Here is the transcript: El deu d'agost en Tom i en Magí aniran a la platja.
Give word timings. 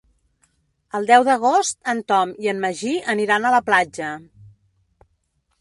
El 0.99 1.05
deu 1.11 1.25
d'agost 1.27 1.77
en 1.93 2.01
Tom 2.13 2.33
i 2.45 2.51
en 2.55 2.65
Magí 2.65 2.97
aniran 3.15 3.47
a 3.51 3.55
la 3.57 3.63
platja. 3.71 4.11